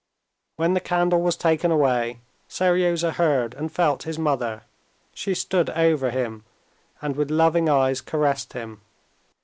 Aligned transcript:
When 0.55 0.73
the 0.73 0.79
candle 0.79 1.21
was 1.21 1.37
taken 1.37 1.69
away, 1.69 2.21
Seryozha 2.49 3.11
heard 3.11 3.53
and 3.53 3.71
felt 3.71 4.01
his 4.01 4.17
mother. 4.17 4.63
She 5.13 5.35
stood 5.35 5.69
over 5.69 6.09
him, 6.09 6.43
and 7.03 7.15
with 7.15 7.29
loving 7.29 7.69
eyes 7.69 8.01
caressed 8.01 8.53
him. 8.53 8.81